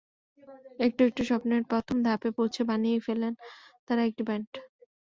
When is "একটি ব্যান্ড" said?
4.05-4.49